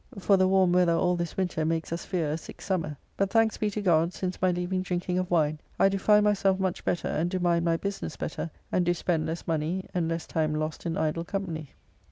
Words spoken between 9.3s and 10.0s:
money,